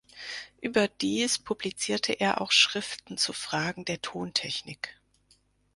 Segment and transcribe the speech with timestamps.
[0.61, 4.97] Überdies publizierte er auch Schriften zu Fragen der Tontechnik.